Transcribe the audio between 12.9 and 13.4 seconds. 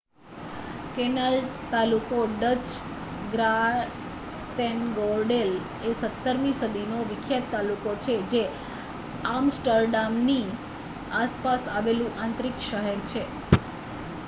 છે